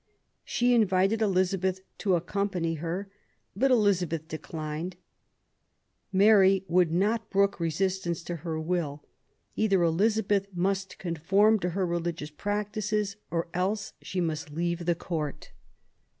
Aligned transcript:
She 0.43 0.73
invited 0.73 1.21
Elizabeth 1.21 1.81
to 1.99 2.15
accompany 2.15 2.73
her, 2.73 3.07
but 3.55 3.69
Elizabeth 3.69 4.27
declined. 4.27 4.95
Mary 6.11 6.65
would 6.67 6.91
not 6.91 7.29
brook 7.29 7.59
resistance 7.59 8.23
to 8.23 8.37
her 8.37 8.59
will. 8.59 9.03
Either 9.55 9.83
Elizabeth 9.83 10.47
must 10.55 10.97
conform 10.97 11.59
to 11.59 11.69
her 11.77 11.85
religious 11.85 12.31
practices, 12.31 13.15
or 13.29 13.47
else 13.53 13.93
must 14.15 14.49
leave 14.49 14.87
the 14.87 14.95
Court. 14.95 15.51